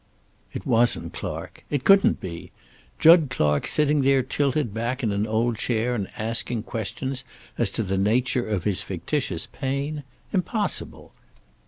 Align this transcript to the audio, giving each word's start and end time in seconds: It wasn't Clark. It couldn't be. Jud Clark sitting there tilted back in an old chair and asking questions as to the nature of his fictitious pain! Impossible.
It 0.51 0.65
wasn't 0.65 1.13
Clark. 1.13 1.63
It 1.69 1.83
couldn't 1.83 2.19
be. 2.19 2.49
Jud 2.97 3.27
Clark 3.29 3.67
sitting 3.67 4.01
there 4.01 4.23
tilted 4.23 4.73
back 4.73 5.03
in 5.03 5.11
an 5.11 5.27
old 5.27 5.57
chair 5.59 5.93
and 5.93 6.09
asking 6.17 6.63
questions 6.63 7.23
as 7.55 7.69
to 7.69 7.83
the 7.83 7.99
nature 7.99 8.47
of 8.47 8.63
his 8.63 8.81
fictitious 8.81 9.45
pain! 9.45 10.01
Impossible. 10.33 11.13